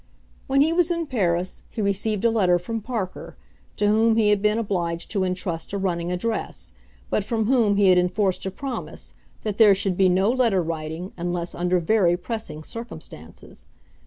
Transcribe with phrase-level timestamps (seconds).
[0.47, 3.37] When he was in Paris he received a letter from Parker,
[3.75, 6.73] to whom he had been obliged to intrust a running address,
[7.11, 11.11] but from whom he had enforced a promise that there should be no letter writing
[11.17, 13.65] unless under very pressing circumstances.